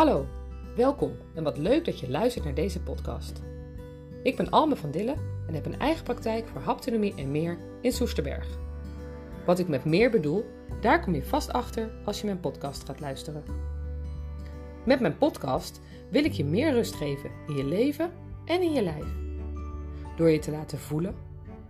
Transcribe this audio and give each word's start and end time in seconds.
Hallo, 0.00 0.26
welkom 0.76 1.16
en 1.34 1.42
wat 1.42 1.58
leuk 1.58 1.84
dat 1.84 2.00
je 2.00 2.10
luistert 2.10 2.44
naar 2.44 2.54
deze 2.54 2.80
podcast. 2.80 3.42
Ik 4.22 4.36
ben 4.36 4.50
Alme 4.50 4.76
van 4.76 4.90
Dille 4.90 5.14
en 5.46 5.54
heb 5.54 5.66
een 5.66 5.78
eigen 5.78 6.04
praktijk 6.04 6.48
voor 6.48 6.60
haptonomie 6.60 7.14
en 7.14 7.30
meer 7.30 7.58
in 7.80 7.92
Soesterberg. 7.92 8.46
Wat 9.46 9.58
ik 9.58 9.68
met 9.68 9.84
meer 9.84 10.10
bedoel, 10.10 10.44
daar 10.80 11.00
kom 11.00 11.14
je 11.14 11.24
vast 11.24 11.52
achter 11.52 11.90
als 12.04 12.20
je 12.20 12.26
mijn 12.26 12.40
podcast 12.40 12.84
gaat 12.84 13.00
luisteren. 13.00 13.42
Met 14.84 15.00
mijn 15.00 15.18
podcast 15.18 15.80
wil 16.10 16.24
ik 16.24 16.32
je 16.32 16.44
meer 16.44 16.72
rust 16.72 16.94
geven 16.94 17.30
in 17.46 17.56
je 17.56 17.64
leven 17.64 18.12
en 18.44 18.62
in 18.62 18.72
je 18.72 18.82
lijf. 18.82 19.06
Door 20.16 20.30
je 20.30 20.38
te 20.38 20.50
laten 20.50 20.78
voelen 20.78 21.14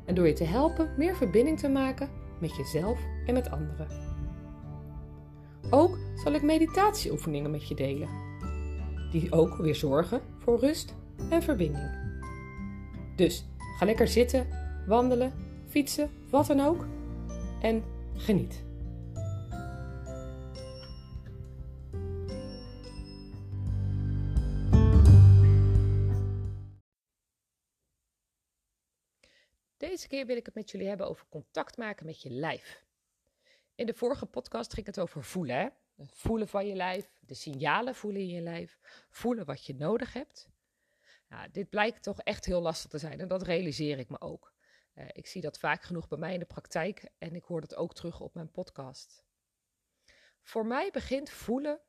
en 0.04 0.14
door 0.14 0.26
je 0.26 0.32
te 0.32 0.44
helpen 0.44 0.94
meer 0.96 1.16
verbinding 1.16 1.58
te 1.58 1.68
maken 1.68 2.10
met 2.40 2.56
jezelf 2.56 2.98
en 3.26 3.34
met 3.34 3.50
anderen. 3.50 4.09
Ook 5.70 5.98
zal 6.14 6.32
ik 6.32 6.42
meditatieoefeningen 6.42 7.50
met 7.50 7.68
je 7.68 7.74
delen, 7.74 8.08
die 9.10 9.32
ook 9.32 9.56
weer 9.56 9.74
zorgen 9.74 10.22
voor 10.38 10.58
rust 10.58 10.94
en 11.30 11.42
verbinding. 11.42 11.98
Dus 13.16 13.44
ga 13.78 13.84
lekker 13.84 14.08
zitten, 14.08 14.46
wandelen, 14.86 15.32
fietsen, 15.68 16.10
wat 16.30 16.46
dan 16.46 16.60
ook 16.60 16.86
en 17.60 17.84
geniet. 18.16 18.62
Deze 29.76 30.08
keer 30.08 30.26
wil 30.26 30.36
ik 30.36 30.46
het 30.46 30.54
met 30.54 30.70
jullie 30.70 30.88
hebben 30.88 31.08
over 31.08 31.26
contact 31.28 31.76
maken 31.76 32.06
met 32.06 32.22
je 32.22 32.30
lijf. 32.30 32.84
In 33.80 33.86
de 33.86 33.94
vorige 33.94 34.26
podcast 34.26 34.74
ging 34.74 34.86
het 34.86 35.00
over 35.00 35.24
voelen. 35.24 35.56
Hè? 35.56 35.68
Het 35.96 36.12
voelen 36.14 36.48
van 36.48 36.66
je 36.66 36.74
lijf, 36.74 37.10
de 37.18 37.34
signalen 37.34 37.94
voelen 37.94 38.20
in 38.20 38.28
je 38.28 38.40
lijf, 38.40 38.78
voelen 39.10 39.44
wat 39.44 39.64
je 39.64 39.74
nodig 39.74 40.12
hebt. 40.12 40.48
Dit 41.52 41.70
blijkt 41.70 42.02
toch 42.02 42.20
echt 42.20 42.44
heel 42.44 42.60
lastig 42.60 42.90
te 42.90 42.98
zijn 42.98 43.20
en 43.20 43.28
dat 43.28 43.42
realiseer 43.42 43.98
ik 43.98 44.08
me 44.08 44.20
ook. 44.20 44.52
Uh, 44.94 45.04
ik 45.12 45.26
zie 45.26 45.40
dat 45.40 45.58
vaak 45.58 45.82
genoeg 45.82 46.08
bij 46.08 46.18
mij 46.18 46.32
in 46.32 46.38
de 46.38 46.44
praktijk 46.44 47.08
en 47.18 47.34
ik 47.34 47.44
hoor 47.44 47.60
dat 47.60 47.74
ook 47.74 47.94
terug 47.94 48.20
op 48.20 48.34
mijn 48.34 48.50
podcast. 48.50 49.24
Voor 50.42 50.66
mij 50.66 50.90
begint 50.90 51.30
voelen 51.30 51.80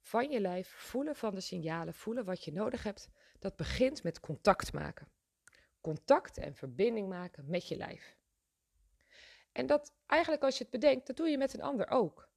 van 0.00 0.30
je 0.30 0.40
lijf, 0.40 0.68
voelen 0.68 1.16
van 1.16 1.34
de 1.34 1.40
signalen, 1.40 1.94
voelen 1.94 2.24
wat 2.24 2.44
je 2.44 2.52
nodig 2.52 2.82
hebt, 2.82 3.08
dat 3.38 3.56
begint 3.56 4.02
met 4.02 4.20
contact 4.20 4.72
maken. 4.72 5.08
Contact 5.80 6.38
en 6.38 6.54
verbinding 6.54 7.08
maken 7.08 7.50
met 7.50 7.68
je 7.68 7.76
lijf. 7.76 8.15
En 9.56 9.66
dat 9.66 9.94
eigenlijk 10.06 10.42
als 10.42 10.58
je 10.58 10.62
het 10.62 10.72
bedenkt, 10.72 11.06
dat 11.06 11.16
doe 11.16 11.28
je 11.28 11.38
met 11.38 11.54
een 11.54 11.62
ander 11.62 11.88
ook. 11.88 12.28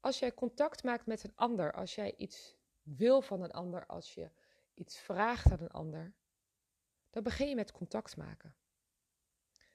Als 0.00 0.18
jij 0.18 0.34
contact 0.34 0.82
maakt 0.82 1.06
met 1.06 1.24
een 1.24 1.36
ander, 1.36 1.72
als 1.72 1.94
jij 1.94 2.14
iets 2.16 2.56
wil 2.82 3.22
van 3.22 3.42
een 3.42 3.50
ander, 3.50 3.86
als 3.86 4.14
je 4.14 4.30
iets 4.74 4.98
vraagt 4.98 5.50
aan 5.52 5.60
een 5.60 5.70
ander, 5.70 6.14
dan 7.10 7.22
begin 7.22 7.48
je 7.48 7.54
met 7.54 7.72
contact 7.72 8.16
maken. 8.16 8.56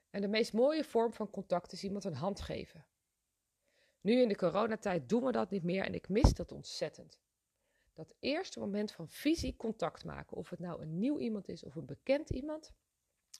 En 0.09 0.21
de 0.21 0.27
meest 0.27 0.53
mooie 0.53 0.83
vorm 0.83 1.13
van 1.13 1.29
contact 1.29 1.71
is 1.71 1.83
iemand 1.83 2.03
een 2.03 2.15
hand 2.15 2.41
geven. 2.41 2.85
Nu 4.01 4.21
in 4.21 4.27
de 4.27 4.35
coronatijd 4.35 5.09
doen 5.09 5.23
we 5.23 5.31
dat 5.31 5.49
niet 5.49 5.63
meer 5.63 5.85
en 5.85 5.93
ik 5.93 6.09
mis 6.09 6.33
dat 6.33 6.51
ontzettend. 6.51 7.21
Dat 7.93 8.15
eerste 8.19 8.59
moment 8.59 8.91
van 8.91 9.09
fysiek 9.09 9.57
contact 9.57 10.05
maken, 10.05 10.37
of 10.37 10.49
het 10.49 10.59
nou 10.59 10.81
een 10.81 10.99
nieuw 10.99 11.19
iemand 11.19 11.47
is 11.47 11.63
of 11.63 11.75
een 11.75 11.85
bekend 11.85 12.29
iemand, 12.29 12.73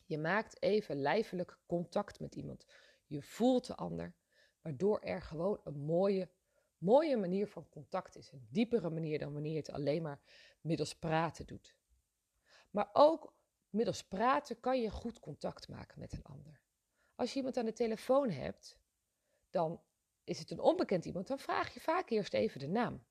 je 0.05 0.17
maakt 0.17 0.61
even 0.61 1.01
lijfelijk 1.01 1.57
contact 1.65 2.19
met 2.19 2.35
iemand. 2.35 2.65
Je 3.13 3.21
voelt 3.21 3.67
de 3.67 3.75
ander, 3.75 4.13
waardoor 4.61 4.99
er 4.99 5.21
gewoon 5.21 5.61
een 5.63 5.79
mooie, 5.79 6.29
mooie 6.77 7.17
manier 7.17 7.47
van 7.47 7.69
contact 7.69 8.15
is. 8.15 8.31
Een 8.31 8.47
diepere 8.49 8.89
manier 8.89 9.19
dan 9.19 9.33
wanneer 9.33 9.51
je 9.51 9.57
het 9.57 9.69
alleen 9.69 10.01
maar 10.01 10.21
middels 10.61 10.95
praten 10.95 11.45
doet. 11.45 11.75
Maar 12.69 12.89
ook 12.93 13.33
middels 13.69 14.03
praten 14.03 14.59
kan 14.59 14.81
je 14.81 14.89
goed 14.89 15.19
contact 15.19 15.67
maken 15.67 15.99
met 15.99 16.13
een 16.13 16.23
ander. 16.23 16.61
Als 17.15 17.31
je 17.31 17.37
iemand 17.37 17.57
aan 17.57 17.65
de 17.65 17.73
telefoon 17.73 18.29
hebt, 18.29 18.79
dan 19.49 19.81
is 20.23 20.39
het 20.39 20.51
een 20.51 20.59
onbekend 20.59 21.05
iemand, 21.05 21.27
dan 21.27 21.39
vraag 21.39 21.73
je 21.73 21.79
vaak 21.79 22.09
eerst 22.09 22.33
even 22.33 22.59
de 22.59 22.67
naam. 22.67 23.05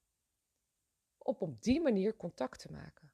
Op 1.19 1.41
op 1.41 1.63
die 1.63 1.81
manier 1.81 2.17
contact 2.17 2.59
te 2.59 2.73
maken. 2.73 3.13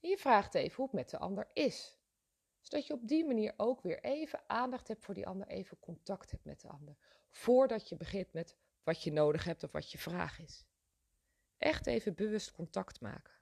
En 0.00 0.08
je 0.08 0.18
vraagt 0.18 0.54
even 0.54 0.76
hoe 0.76 0.84
het 0.84 0.94
met 0.94 1.10
de 1.10 1.18
ander 1.18 1.50
is 1.52 2.01
zodat 2.62 2.86
je 2.86 2.92
op 2.92 3.08
die 3.08 3.24
manier 3.24 3.54
ook 3.56 3.82
weer 3.82 4.04
even 4.04 4.42
aandacht 4.46 4.88
hebt 4.88 5.04
voor 5.04 5.14
die 5.14 5.26
ander, 5.26 5.46
even 5.46 5.78
contact 5.78 6.30
hebt 6.30 6.44
met 6.44 6.60
de 6.60 6.68
ander. 6.68 6.96
Voordat 7.30 7.88
je 7.88 7.96
begint 7.96 8.32
met 8.32 8.56
wat 8.82 9.02
je 9.02 9.12
nodig 9.12 9.44
hebt 9.44 9.62
of 9.62 9.72
wat 9.72 9.90
je 9.90 9.98
vraag 9.98 10.38
is. 10.38 10.64
Echt 11.58 11.86
even 11.86 12.14
bewust 12.14 12.52
contact 12.52 13.00
maken. 13.00 13.34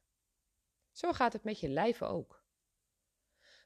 Zo 0.90 1.12
gaat 1.12 1.32
het 1.32 1.44
met 1.44 1.60
je 1.60 1.68
lijf 1.68 2.02
ook. 2.02 2.44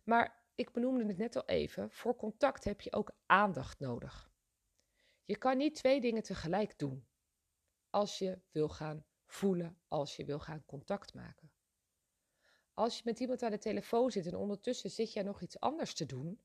Maar 0.05 0.45
ik 0.55 0.73
benoemde 0.73 1.07
het 1.07 1.17
net 1.17 1.37
al 1.37 1.45
even, 1.45 1.91
voor 1.91 2.17
contact 2.17 2.65
heb 2.65 2.81
je 2.81 2.93
ook 2.93 3.17
aandacht 3.27 3.79
nodig. 3.79 4.33
Je 5.25 5.37
kan 5.37 5.57
niet 5.57 5.75
twee 5.75 6.01
dingen 6.01 6.23
tegelijk 6.23 6.79
doen 6.79 7.09
als 7.91 8.19
je 8.19 8.41
wil 8.51 8.69
gaan 8.69 9.07
voelen, 9.27 9.81
als 9.89 10.17
je 10.17 10.25
wil 10.25 10.41
gaan 10.41 10.65
contact 10.67 11.15
maken. 11.15 11.54
Als 12.75 12.97
je 12.97 13.03
met 13.05 13.21
iemand 13.21 13.43
aan 13.43 13.51
de 13.51 13.59
telefoon 13.59 14.11
zit 14.11 14.27
en 14.27 14.37
ondertussen 14.37 14.91
zit 14.91 15.13
jij 15.13 15.23
nog 15.23 15.41
iets 15.41 15.61
anders 15.61 15.95
te 15.95 16.07
doen, 16.07 16.41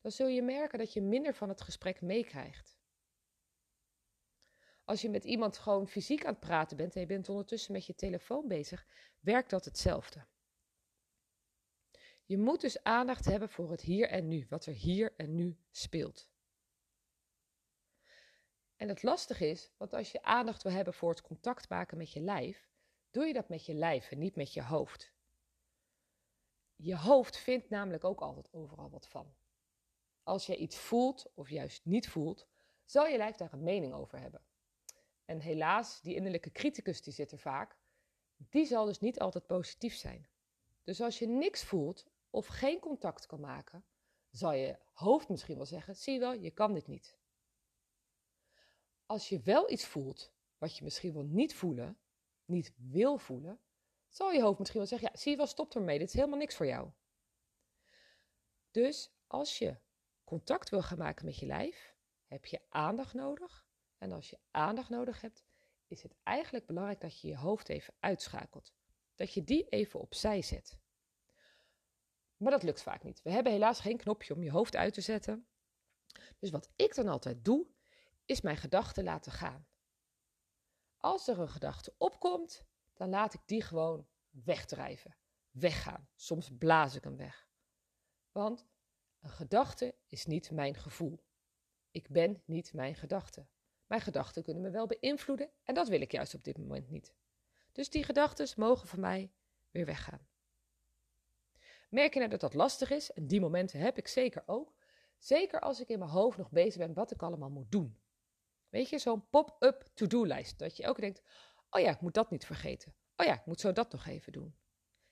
dan 0.00 0.10
zul 0.10 0.26
je 0.26 0.42
merken 0.42 0.78
dat 0.78 0.92
je 0.92 1.02
minder 1.02 1.34
van 1.34 1.48
het 1.48 1.60
gesprek 1.60 2.00
meekrijgt. 2.00 2.78
Als 4.84 5.00
je 5.00 5.10
met 5.10 5.24
iemand 5.24 5.58
gewoon 5.58 5.88
fysiek 5.88 6.24
aan 6.24 6.32
het 6.32 6.40
praten 6.40 6.76
bent 6.76 6.94
en 6.94 7.00
je 7.00 7.06
bent 7.06 7.28
ondertussen 7.28 7.72
met 7.72 7.86
je 7.86 7.94
telefoon 7.94 8.48
bezig, 8.48 8.86
werkt 9.20 9.50
dat 9.50 9.64
hetzelfde. 9.64 10.26
Je 12.24 12.38
moet 12.38 12.60
dus 12.60 12.82
aandacht 12.82 13.24
hebben 13.24 13.48
voor 13.48 13.70
het 13.70 13.80
hier 13.80 14.08
en 14.08 14.28
nu, 14.28 14.46
wat 14.48 14.66
er 14.66 14.74
hier 14.74 15.14
en 15.16 15.34
nu 15.34 15.58
speelt. 15.70 16.28
En 18.76 18.88
het 18.88 19.02
lastige 19.02 19.48
is, 19.48 19.70
want 19.76 19.92
als 19.92 20.12
je 20.12 20.22
aandacht 20.22 20.62
wil 20.62 20.72
hebben 20.72 20.94
voor 20.94 21.10
het 21.10 21.22
contact 21.22 21.68
maken 21.68 21.96
met 21.96 22.12
je 22.12 22.20
lijf, 22.20 22.68
doe 23.10 23.26
je 23.26 23.32
dat 23.32 23.48
met 23.48 23.66
je 23.66 23.74
lijf 23.74 24.10
en 24.10 24.18
niet 24.18 24.36
met 24.36 24.52
je 24.52 24.62
hoofd. 24.62 25.12
Je 26.82 26.96
hoofd 26.96 27.36
vindt 27.36 27.70
namelijk 27.70 28.04
ook 28.04 28.20
altijd 28.20 28.52
overal 28.52 28.90
wat 28.90 29.06
van. 29.06 29.34
Als 30.22 30.46
je 30.46 30.56
iets 30.56 30.76
voelt 30.76 31.32
of 31.34 31.48
juist 31.48 31.84
niet 31.84 32.08
voelt, 32.08 32.46
zal 32.84 33.06
je 33.06 33.16
lijf 33.16 33.36
daar 33.36 33.52
een 33.52 33.62
mening 33.62 33.94
over 33.94 34.20
hebben. 34.20 34.42
En 35.24 35.40
helaas, 35.40 36.00
die 36.00 36.14
innerlijke 36.14 36.52
criticus 36.52 37.02
die 37.02 37.12
zit 37.12 37.32
er 37.32 37.38
vaak, 37.38 37.76
die 38.36 38.66
zal 38.66 38.84
dus 38.84 39.00
niet 39.00 39.20
altijd 39.20 39.46
positief 39.46 39.94
zijn. 39.94 40.28
Dus 40.84 41.00
als 41.00 41.18
je 41.18 41.26
niks 41.26 41.64
voelt 41.64 42.06
of 42.30 42.46
geen 42.46 42.78
contact 42.80 43.26
kan 43.26 43.40
maken, 43.40 43.84
zal 44.30 44.52
je 44.52 44.78
hoofd 44.92 45.28
misschien 45.28 45.56
wel 45.56 45.66
zeggen: 45.66 45.96
zie 45.96 46.18
wel, 46.18 46.32
je 46.32 46.50
kan 46.50 46.72
dit 46.72 46.86
niet. 46.86 47.18
Als 49.06 49.28
je 49.28 49.40
wel 49.40 49.70
iets 49.70 49.86
voelt 49.86 50.32
wat 50.58 50.76
je 50.76 50.84
misschien 50.84 51.12
wel 51.12 51.24
niet 51.24 51.54
voelen, 51.54 51.98
niet 52.44 52.72
wil 52.76 53.18
voelen, 53.18 53.60
zal 54.10 54.32
je 54.32 54.42
hoofd 54.42 54.58
misschien 54.58 54.80
wel 54.80 54.88
zeggen: 54.88 55.08
Ja, 55.12 55.18
zie 55.18 55.30
je 55.30 55.36
wel, 55.36 55.46
stop 55.46 55.74
ermee, 55.74 55.98
dit 55.98 56.08
is 56.08 56.14
helemaal 56.14 56.38
niks 56.38 56.54
voor 56.54 56.66
jou. 56.66 56.90
Dus 58.70 59.12
als 59.26 59.58
je 59.58 59.76
contact 60.24 60.70
wil 60.70 60.82
gaan 60.82 60.98
maken 60.98 61.24
met 61.24 61.38
je 61.38 61.46
lijf, 61.46 61.94
heb 62.26 62.46
je 62.46 62.60
aandacht 62.68 63.14
nodig. 63.14 63.66
En 63.98 64.12
als 64.12 64.30
je 64.30 64.38
aandacht 64.50 64.88
nodig 64.88 65.20
hebt, 65.20 65.44
is 65.86 66.02
het 66.02 66.14
eigenlijk 66.22 66.66
belangrijk 66.66 67.00
dat 67.00 67.20
je 67.20 67.28
je 67.28 67.36
hoofd 67.36 67.68
even 67.68 67.94
uitschakelt. 68.00 68.72
Dat 69.14 69.34
je 69.34 69.44
die 69.44 69.68
even 69.68 70.00
opzij 70.00 70.42
zet. 70.42 70.78
Maar 72.36 72.50
dat 72.50 72.62
lukt 72.62 72.82
vaak 72.82 73.02
niet. 73.02 73.22
We 73.22 73.30
hebben 73.30 73.52
helaas 73.52 73.80
geen 73.80 73.96
knopje 73.96 74.34
om 74.34 74.42
je 74.42 74.50
hoofd 74.50 74.76
uit 74.76 74.94
te 74.94 75.00
zetten. 75.00 75.46
Dus 76.38 76.50
wat 76.50 76.70
ik 76.76 76.94
dan 76.94 77.08
altijd 77.08 77.44
doe, 77.44 77.66
is 78.24 78.40
mijn 78.40 78.56
gedachten 78.56 79.04
laten 79.04 79.32
gaan. 79.32 79.66
Als 80.96 81.28
er 81.28 81.38
een 81.38 81.48
gedachte 81.48 81.94
opkomt, 81.98 82.64
dan 83.00 83.08
laat 83.08 83.34
ik 83.34 83.40
die 83.44 83.62
gewoon 83.62 84.06
wegdrijven, 84.30 85.16
weggaan. 85.50 86.08
Soms 86.14 86.50
blaas 86.58 86.94
ik 86.94 87.04
hem 87.04 87.16
weg. 87.16 87.48
Want 88.32 88.66
een 89.20 89.30
gedachte 89.30 89.94
is 90.06 90.26
niet 90.26 90.50
mijn 90.50 90.74
gevoel. 90.74 91.24
Ik 91.90 92.08
ben 92.08 92.42
niet 92.44 92.72
mijn 92.72 92.94
gedachte. 92.94 93.46
Mijn 93.86 94.00
gedachten 94.00 94.42
kunnen 94.42 94.62
me 94.62 94.70
wel 94.70 94.86
beïnvloeden 94.86 95.50
en 95.64 95.74
dat 95.74 95.88
wil 95.88 96.00
ik 96.00 96.12
juist 96.12 96.34
op 96.34 96.44
dit 96.44 96.58
moment 96.58 96.90
niet. 96.90 97.14
Dus 97.72 97.90
die 97.90 98.04
gedachten 98.04 98.48
mogen 98.56 98.88
voor 98.88 99.00
mij 99.00 99.32
weer 99.70 99.86
weggaan. 99.86 100.28
Merk 101.90 102.12
je 102.12 102.18
nou 102.18 102.30
dat 102.30 102.40
dat 102.40 102.54
lastig 102.54 102.90
is? 102.90 103.12
En 103.12 103.26
die 103.26 103.40
momenten 103.40 103.80
heb 103.80 103.98
ik 103.98 104.08
zeker 104.08 104.42
ook. 104.46 104.74
Zeker 105.18 105.60
als 105.60 105.80
ik 105.80 105.88
in 105.88 105.98
mijn 105.98 106.10
hoofd 106.10 106.38
nog 106.38 106.50
bezig 106.50 106.78
ben 106.78 106.94
wat 106.94 107.10
ik 107.10 107.22
allemaal 107.22 107.50
moet 107.50 107.72
doen. 107.72 108.00
Weet 108.68 108.88
je, 108.88 108.98
zo'n 108.98 109.28
pop-up 109.28 109.88
to-do-lijst. 109.94 110.58
Dat 110.58 110.76
je 110.76 110.86
ook 110.86 111.00
denkt, 111.00 111.22
Oh 111.70 111.80
ja, 111.80 111.90
ik 111.90 112.00
moet 112.00 112.14
dat 112.14 112.30
niet 112.30 112.46
vergeten. 112.46 112.94
Oh 113.16 113.26
ja, 113.26 113.34
ik 113.34 113.46
moet 113.46 113.60
zo 113.60 113.72
dat 113.72 113.92
nog 113.92 114.06
even 114.06 114.32
doen. 114.32 114.58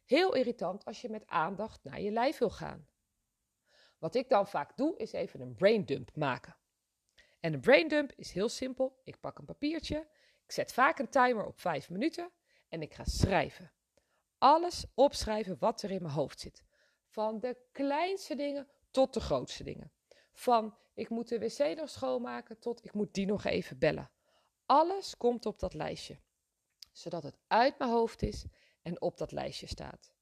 Heel 0.04 0.34
irritant 0.34 0.84
als 0.84 1.00
je 1.00 1.08
met 1.08 1.26
aandacht 1.26 1.84
naar 1.84 2.00
je 2.00 2.10
lijf 2.10 2.38
wil 2.38 2.50
gaan. 2.50 2.88
Wat 3.98 4.14
ik 4.14 4.28
dan 4.28 4.48
vaak 4.48 4.76
doe, 4.76 4.96
is 4.96 5.12
even 5.12 5.40
een 5.40 5.54
braindump 5.54 6.16
maken. 6.16 6.56
En 7.40 7.52
een 7.52 7.60
braindump 7.60 8.12
is 8.12 8.32
heel 8.32 8.48
simpel. 8.48 9.00
Ik 9.04 9.20
pak 9.20 9.38
een 9.38 9.44
papiertje, 9.44 10.08
ik 10.44 10.52
zet 10.52 10.72
vaak 10.72 10.98
een 10.98 11.08
timer 11.08 11.46
op 11.46 11.60
5 11.60 11.90
minuten 11.90 12.30
En 12.68 12.82
ik 12.82 12.94
ga 12.94 13.04
schrijven. 13.04 13.72
Alles 14.38 14.86
opschrijven 14.94 15.56
wat 15.58 15.82
er 15.82 15.90
in 15.90 16.02
mijn 16.02 16.14
hoofd 16.14 16.40
zit. 16.40 16.64
Van 17.06 17.40
de 17.40 17.56
kleinste 17.72 18.34
dingen 18.34 18.68
tot 18.90 19.14
de 19.14 19.20
grootste 19.20 19.64
dingen. 19.64 19.92
Van 20.32 20.76
ik 20.94 21.08
moet 21.08 21.28
de 21.28 21.38
wc 21.38 21.76
nog 21.76 21.90
schoonmaken 21.90 22.58
tot 22.58 22.84
ik 22.84 22.92
moet 22.92 23.14
die 23.14 23.26
nog 23.26 23.44
even 23.44 23.78
bellen. 23.78 24.10
Alles 24.66 25.16
komt 25.16 25.46
op 25.46 25.58
dat 25.58 25.74
lijstje. 25.74 26.20
Zodat 26.98 27.22
het 27.22 27.38
uit 27.46 27.78
mijn 27.78 27.90
hoofd 27.90 28.22
is 28.22 28.44
en 28.82 29.00
op 29.00 29.18
dat 29.18 29.32
lijstje 29.32 29.66
staat. 29.66 30.12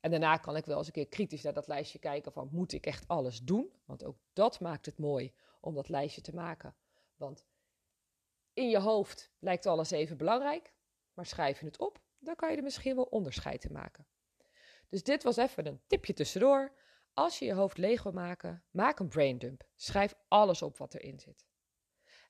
En 0.00 0.10
daarna 0.10 0.36
kan 0.36 0.56
ik 0.56 0.64
wel 0.64 0.78
eens 0.78 0.86
een 0.86 0.92
keer 0.92 1.08
kritisch 1.08 1.42
naar 1.42 1.52
dat 1.52 1.66
lijstje 1.66 1.98
kijken 1.98 2.32
van 2.32 2.48
moet 2.52 2.72
ik 2.72 2.86
echt 2.86 3.08
alles 3.08 3.40
doen? 3.40 3.72
Want 3.84 4.04
ook 4.04 4.18
dat 4.32 4.60
maakt 4.60 4.86
het 4.86 4.98
mooi 4.98 5.34
om 5.60 5.74
dat 5.74 5.88
lijstje 5.88 6.20
te 6.20 6.34
maken. 6.34 6.76
Want 7.16 7.46
in 8.52 8.68
je 8.68 8.78
hoofd 8.78 9.32
lijkt 9.38 9.66
alles 9.66 9.90
even 9.90 10.16
belangrijk, 10.16 10.74
maar 11.12 11.26
schrijf 11.26 11.60
je 11.60 11.66
het 11.66 11.78
op, 11.78 12.00
dan 12.18 12.34
kan 12.34 12.50
je 12.50 12.56
er 12.56 12.62
misschien 12.62 12.96
wel 12.96 13.04
onderscheid 13.04 13.64
in 13.64 13.72
maken. 13.72 14.06
Dus 14.88 15.02
dit 15.02 15.22
was 15.22 15.36
even 15.36 15.66
een 15.66 15.82
tipje 15.86 16.12
tussendoor. 16.12 16.72
Als 17.12 17.38
je 17.38 17.44
je 17.44 17.54
hoofd 17.54 17.78
leeg 17.78 18.02
wil 18.02 18.12
maken, 18.12 18.64
maak 18.70 18.98
een 18.98 19.08
braindump. 19.08 19.64
Schrijf 19.74 20.14
alles 20.28 20.62
op 20.62 20.76
wat 20.76 20.94
erin 20.94 21.20
zit. 21.20 21.44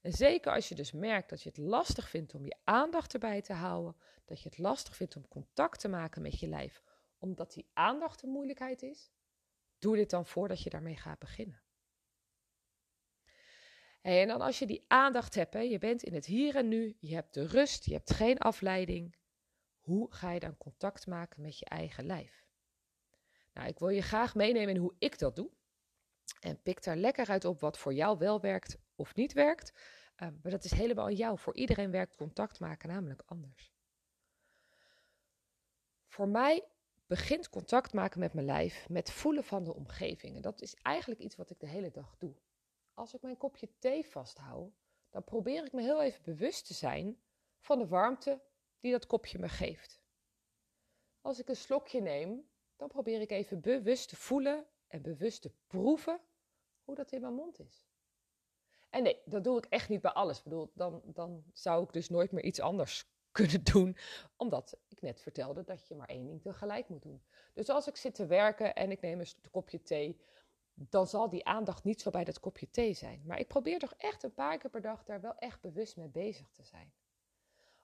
En 0.05 0.13
zeker 0.13 0.53
als 0.53 0.69
je 0.69 0.75
dus 0.75 0.93
merkt 0.93 1.29
dat 1.31 1.43
je 1.43 1.49
het 1.49 1.59
lastig 1.59 2.09
vindt 2.09 2.35
om 2.35 2.45
je 2.45 2.57
aandacht 2.65 3.13
erbij 3.13 3.43
te 3.43 3.53
houden, 3.53 3.97
dat 4.25 4.43
je 4.43 4.49
het 4.49 4.59
lastig 4.59 4.97
vindt 4.97 5.17
om 5.17 5.29
contact 5.29 5.81
te 5.81 5.89
maken 5.89 6.23
met 6.23 6.41
je 6.41 6.47
lijf, 6.47 6.83
omdat 7.19 7.53
die 7.53 7.71
aandacht 7.73 8.23
een 8.23 8.29
moeilijkheid 8.29 8.83
is, 8.83 9.11
doe 9.79 9.97
dit 9.97 10.11
dan 10.11 10.27
voordat 10.27 10.63
je 10.63 10.71
daarmee 10.71 10.97
gaat 10.97 11.19
beginnen. 11.19 11.63
en 14.01 14.29
dan 14.29 14.41
als 14.41 14.59
je 14.59 14.67
die 14.67 14.85
aandacht 14.89 15.35
hebt, 15.35 15.55
hè, 15.55 15.61
je 15.61 15.79
bent 15.79 16.03
in 16.03 16.15
het 16.15 16.27
hier 16.27 16.57
en 16.57 16.69
nu, 16.69 16.97
je 17.01 17.15
hebt 17.15 17.35
de 17.35 17.47
rust, 17.47 17.85
je 17.85 17.93
hebt 17.93 18.13
geen 18.13 18.39
afleiding, 18.39 19.17
hoe 19.79 20.13
ga 20.13 20.31
je 20.31 20.41
dan 20.41 20.57
contact 20.57 21.07
maken 21.07 21.43
met 21.43 21.59
je 21.59 21.65
eigen 21.65 22.07
lijf? 22.07 22.47
Nou, 23.53 23.69
ik 23.69 23.79
wil 23.79 23.89
je 23.89 24.03
graag 24.03 24.35
meenemen 24.35 24.75
in 24.75 24.81
hoe 24.81 24.95
ik 24.99 25.19
dat 25.19 25.37
doe. 25.37 25.51
En 26.41 26.63
pik 26.63 26.83
daar 26.83 26.97
lekker 26.97 27.29
uit 27.29 27.45
op 27.45 27.61
wat 27.61 27.79
voor 27.79 27.95
jou 27.95 28.19
wel 28.19 28.41
werkt 28.41 28.77
of 28.95 29.15
niet 29.15 29.33
werkt. 29.33 29.73
Ehm, 30.15 30.33
maar 30.43 30.53
dat 30.53 30.65
is 30.65 30.71
helemaal 30.71 31.05
aan 31.05 31.15
jou. 31.15 31.39
Voor 31.39 31.55
iedereen 31.55 31.91
werkt 31.91 32.17
contact 32.17 32.61
maken 32.61 32.89
namelijk 32.89 33.23
anders. 33.27 33.73
Voor 36.07 36.29
mij 36.29 36.65
begint 37.07 37.49
contact 37.49 37.93
maken 37.93 38.21
met 38.21 38.33
mijn 38.33 38.47
lijf 38.47 38.89
met 38.89 39.11
voelen 39.11 39.45
van 39.45 39.65
de 39.65 39.75
omgeving. 39.75 40.37
En 40.37 40.43
dat 40.43 40.61
is 40.61 40.75
eigenlijk 40.75 41.21
iets 41.21 41.37
wat 41.37 41.51
ik 41.51 41.61
de 41.61 41.67
hele 41.67 41.91
dag 41.91 42.17
doe. 42.19 42.35
Als 42.95 43.15
ik 43.15 43.23
mijn 43.23 43.37
kopje 43.37 43.69
thee 43.79 44.07
vasthoud, 44.07 44.73
dan 45.11 45.25
probeer 45.25 45.65
ik 45.65 45.73
me 45.73 45.83
heel 45.83 46.03
even 46.03 46.23
bewust 46.23 46.67
te 46.67 46.75
zijn 46.75 47.21
van 47.59 47.79
de 47.79 47.87
warmte 47.87 48.43
die 48.81 48.93
dat 48.93 49.07
kopje 49.07 49.39
me 49.39 49.49
geeft. 49.49 50.03
Als 51.21 51.39
ik 51.39 51.49
een 51.49 51.57
slokje 51.57 52.01
neem, 52.01 52.49
dan 52.77 52.89
probeer 52.89 53.21
ik 53.21 53.31
even 53.31 53.61
bewust 53.61 54.09
te 54.09 54.17
voelen 54.17 54.67
en 54.95 55.03
bewust 55.03 55.43
te 55.43 55.51
proeven 55.67 56.21
hoe 56.85 56.95
dat 56.95 57.13
in 57.13 57.21
mijn 57.21 57.35
mond 57.35 57.61
is. 57.61 57.87
En 58.91 59.03
nee, 59.03 59.23
dat 59.25 59.45
doe 59.45 59.59
ik 59.59 59.65
echt 59.65 59.89
niet 59.89 60.01
bij 60.01 60.13
alles. 60.13 60.39
Ik 60.39 60.45
bedoel, 60.45 60.71
dan, 60.75 61.03
dan 61.05 61.45
zou 61.53 61.85
ik 61.85 61.93
dus 61.93 62.09
nooit 62.09 62.33
meer 62.33 62.45
iets 62.45 62.61
anders 62.61 63.07
kunnen 63.39 63.65
doen, 63.65 63.97
omdat 64.37 64.79
ik 64.89 65.01
net 65.01 65.21
vertelde 65.21 65.65
dat 65.65 65.89
je 65.89 65.95
maar 65.95 66.09
één 66.09 66.27
ding 66.27 66.43
tegelijk 66.43 66.89
moet 66.89 67.03
doen. 67.03 67.23
Dus 67.55 67.69
als 67.69 67.87
ik 67.87 67.97
zit 67.97 68.15
te 68.15 68.27
werken 68.27 68.75
en 68.75 68.91
ik 68.91 69.01
neem 69.01 69.21
een 69.21 69.51
kopje 69.51 69.83
thee, 69.83 70.21
dan 70.75 71.07
zal 71.07 71.29
die 71.29 71.45
aandacht 71.45 71.85
niet 71.85 72.01
zo 72.01 72.11
bij 72.11 72.25
dat 72.25 72.41
kopje 72.41 72.71
thee 72.71 72.95
zijn. 72.95 73.23
Maar 73.27 73.39
ik 73.39 73.49
probeer 73.49 73.79
toch 73.79 73.95
echt 73.97 74.23
een 74.23 74.35
paar 74.35 74.59
keer 74.59 74.71
per 74.71 74.81
dag 74.81 75.05
daar 75.05 75.21
wel 75.21 75.35
echt 75.39 75.61
bewust 75.61 75.97
mee 75.97 76.09
bezig 76.09 76.51
te 76.51 76.63
zijn. 76.63 76.93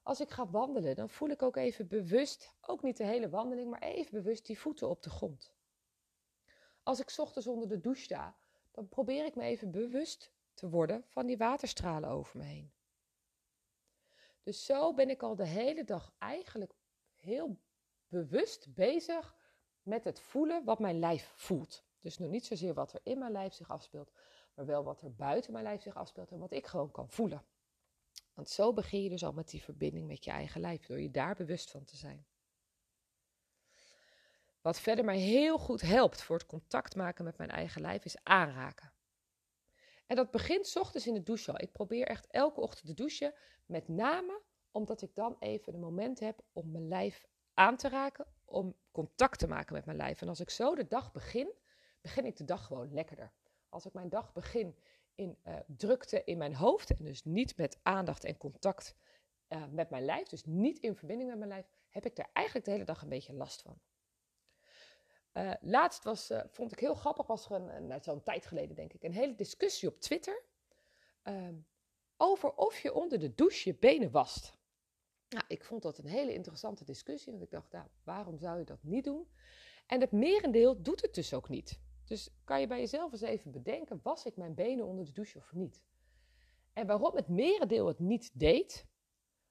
Als 0.02 0.20
ik 0.20 0.30
ga 0.30 0.50
wandelen, 0.50 0.94
dan 0.94 1.08
voel 1.08 1.28
ik 1.28 1.42
ook 1.42 1.56
even 1.56 1.88
bewust, 1.88 2.56
ook 2.60 2.82
niet 2.82 2.96
de 2.96 3.04
hele 3.04 3.28
wandeling, 3.28 3.70
maar 3.70 3.82
even 3.82 4.12
bewust 4.12 4.46
die 4.46 4.58
voeten 4.58 4.88
op 4.88 5.02
de 5.02 5.10
grond. 5.10 5.58
Als 6.82 7.00
ik 7.00 7.12
ochtends 7.16 7.46
onder 7.46 7.68
de 7.68 7.80
douche 7.80 8.02
sta, 8.02 8.36
dan 8.70 8.88
probeer 8.88 9.24
ik 9.24 9.34
me 9.34 9.42
even 9.42 9.70
bewust 9.70 10.32
te 10.54 10.68
worden 10.68 11.04
van 11.06 11.26
die 11.26 11.36
waterstralen 11.36 12.10
over 12.10 12.38
me 12.38 12.44
heen. 12.44 12.72
Dus 14.42 14.64
zo 14.64 14.94
ben 14.94 15.10
ik 15.10 15.22
al 15.22 15.36
de 15.36 15.46
hele 15.46 15.84
dag 15.84 16.12
eigenlijk 16.18 16.74
heel 17.16 17.58
bewust 18.08 18.74
bezig 18.74 19.36
met 19.82 20.04
het 20.04 20.20
voelen 20.20 20.64
wat 20.64 20.78
mijn 20.78 20.98
lijf 20.98 21.32
voelt. 21.36 21.84
Dus 22.00 22.18
nog 22.18 22.30
niet 22.30 22.46
zozeer 22.46 22.74
wat 22.74 22.92
er 22.92 23.00
in 23.02 23.18
mijn 23.18 23.32
lijf 23.32 23.54
zich 23.54 23.70
afspeelt, 23.70 24.12
maar 24.54 24.66
wel 24.66 24.84
wat 24.84 25.02
er 25.02 25.14
buiten 25.14 25.52
mijn 25.52 25.64
lijf 25.64 25.82
zich 25.82 25.94
afspeelt 25.94 26.30
en 26.30 26.38
wat 26.38 26.52
ik 26.52 26.66
gewoon 26.66 26.90
kan 26.90 27.10
voelen. 27.10 27.44
Want 28.34 28.48
zo 28.48 28.72
begin 28.72 29.02
je 29.02 29.08
dus 29.08 29.24
al 29.24 29.32
met 29.32 29.50
die 29.50 29.62
verbinding 29.62 30.06
met 30.06 30.24
je 30.24 30.30
eigen 30.30 30.60
lijf, 30.60 30.86
door 30.86 31.00
je 31.00 31.10
daar 31.10 31.34
bewust 31.34 31.70
van 31.70 31.84
te 31.84 31.96
zijn. 31.96 32.26
Wat 34.62 34.80
verder 34.80 35.04
mij 35.04 35.18
heel 35.18 35.58
goed 35.58 35.80
helpt 35.80 36.22
voor 36.22 36.36
het 36.36 36.46
contact 36.46 36.96
maken 36.96 37.24
met 37.24 37.36
mijn 37.36 37.50
eigen 37.50 37.80
lijf 37.80 38.04
is 38.04 38.16
aanraken. 38.22 38.92
En 40.06 40.16
dat 40.16 40.30
begint 40.30 40.76
ochtends 40.76 41.06
in 41.06 41.14
de 41.14 41.22
douche 41.22 41.52
al. 41.52 41.60
Ik 41.60 41.72
probeer 41.72 42.06
echt 42.06 42.26
elke 42.26 42.60
ochtend 42.60 42.86
te 42.86 42.94
douchen, 42.94 43.34
met 43.66 43.88
name 43.88 44.40
omdat 44.70 45.02
ik 45.02 45.14
dan 45.14 45.36
even 45.38 45.74
een 45.74 45.80
moment 45.80 46.20
heb 46.20 46.40
om 46.52 46.70
mijn 46.70 46.88
lijf 46.88 47.26
aan 47.54 47.76
te 47.76 47.88
raken, 47.88 48.26
om 48.44 48.76
contact 48.90 49.38
te 49.38 49.48
maken 49.48 49.74
met 49.74 49.84
mijn 49.84 49.96
lijf. 49.96 50.20
En 50.20 50.28
als 50.28 50.40
ik 50.40 50.50
zo 50.50 50.74
de 50.74 50.86
dag 50.86 51.12
begin, 51.12 51.52
begin 52.00 52.24
ik 52.24 52.36
de 52.36 52.44
dag 52.44 52.66
gewoon 52.66 52.92
lekkerder. 52.92 53.32
Als 53.68 53.86
ik 53.86 53.92
mijn 53.92 54.08
dag 54.08 54.32
begin 54.32 54.76
in 55.14 55.38
uh, 55.46 55.56
drukte 55.66 56.24
in 56.24 56.38
mijn 56.38 56.54
hoofd 56.54 56.90
en 56.90 57.04
dus 57.04 57.24
niet 57.24 57.56
met 57.56 57.78
aandacht 57.82 58.24
en 58.24 58.36
contact 58.36 58.94
uh, 59.48 59.66
met 59.70 59.90
mijn 59.90 60.04
lijf, 60.04 60.28
dus 60.28 60.44
niet 60.44 60.78
in 60.78 60.96
verbinding 60.96 61.28
met 61.28 61.38
mijn 61.38 61.50
lijf, 61.50 61.66
heb 61.88 62.06
ik 62.06 62.16
daar 62.16 62.30
eigenlijk 62.32 62.66
de 62.66 62.72
hele 62.72 62.84
dag 62.84 63.02
een 63.02 63.08
beetje 63.08 63.32
last 63.32 63.62
van. 63.62 63.80
Uh, 65.34 65.52
laatst 65.60 66.04
was, 66.04 66.32
vond 66.46 66.72
ik 66.72 66.78
heel 66.78 66.94
grappig, 66.94 67.26
was 67.26 67.50
er 67.50 67.52
een, 67.52 67.86
nou, 67.86 68.02
zo'n 68.02 68.22
tijd 68.22 68.46
geleden 68.46 68.76
denk 68.76 68.92
ik, 68.92 69.02
een 69.02 69.12
hele 69.12 69.34
discussie 69.34 69.88
op 69.88 70.00
Twitter 70.00 70.42
ehm, 71.22 71.54
over 72.16 72.54
of 72.54 72.78
je 72.78 72.94
onder 72.94 73.18
de 73.18 73.34
douche 73.34 73.68
je 73.68 73.76
benen 73.76 74.10
wast. 74.10 74.58
Nou, 75.28 75.44
ik 75.48 75.64
vond 75.64 75.82
dat 75.82 75.98
een 75.98 76.06
hele 76.06 76.32
interessante 76.32 76.84
discussie, 76.84 77.32
want 77.32 77.44
ik 77.44 77.50
dacht, 77.50 77.72
nou, 77.72 77.86
waarom 78.04 78.38
zou 78.38 78.58
je 78.58 78.64
dat 78.64 78.82
niet 78.82 79.04
doen? 79.04 79.28
En 79.86 80.00
het 80.00 80.12
merendeel 80.12 80.82
doet 80.82 81.02
het 81.02 81.14
dus 81.14 81.34
ook 81.34 81.48
niet. 81.48 81.80
Dus 82.04 82.30
kan 82.44 82.60
je 82.60 82.66
bij 82.66 82.78
jezelf 82.78 83.12
eens 83.12 83.20
even 83.20 83.50
bedenken, 83.50 84.00
was 84.02 84.24
ik 84.24 84.36
mijn 84.36 84.54
benen 84.54 84.86
onder 84.86 85.04
de 85.04 85.12
douche 85.12 85.38
of 85.38 85.52
niet? 85.52 85.82
En 86.72 86.86
waarom 86.86 87.16
het 87.16 87.28
merendeel 87.28 87.86
het 87.86 87.98
niet 87.98 88.30
deed, 88.34 88.86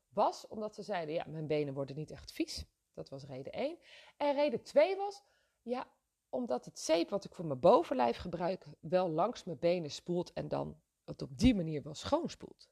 was 0.09 0.48
omdat 0.48 0.75
ze 0.75 0.83
zeiden, 0.83 1.15
ja, 1.15 1.25
mijn 1.27 1.48
benen 1.48 1.74
worden 1.74 1.95
niet 1.95 2.12
echt 2.12 2.31
vies. 2.31 2.65
Dat 2.93 3.09
was 3.09 3.25
reden 3.25 3.51
1. 3.51 3.77
En 4.17 4.36
reden 4.36 4.63
2 4.63 4.95
was, 4.95 5.24
ja, 5.69 5.88
omdat 6.29 6.65
het 6.65 6.79
zeep 6.79 7.09
wat 7.09 7.25
ik 7.25 7.33
voor 7.33 7.45
mijn 7.45 7.59
bovenlijf 7.59 8.17
gebruik 8.17 8.65
wel 8.79 9.09
langs 9.09 9.43
mijn 9.43 9.59
benen 9.59 9.91
spoelt 9.91 10.33
en 10.33 10.47
dan 10.47 10.81
het 11.03 11.21
op 11.21 11.38
die 11.38 11.55
manier 11.55 11.83
wel 11.83 11.93
schoonspoelt. 11.93 12.69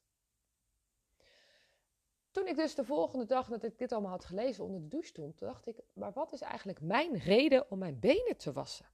Toen 2.32 2.48
ik 2.48 2.56
dus 2.56 2.76
de 2.76 2.86
volgende 2.86 3.26
dag 3.26 3.48
dat 3.48 3.64
ik 3.64 3.78
dit 3.78 3.92
allemaal 3.92 4.12
had 4.12 4.26
gelezen 4.26 4.64
onder 4.64 4.82
de 4.82 4.88
douche 4.88 5.08
stond, 5.08 5.40
dacht 5.40 5.68
ik, 5.68 5.80
maar 5.94 6.14
wat 6.14 6.34
is 6.34 6.42
eigenlijk 6.42 6.82
mijn 6.82 7.18
reden 7.18 7.72
om 7.72 7.78
mijn 7.78 8.00
benen 8.00 8.38
te 8.38 8.52
wassen? 8.52 8.86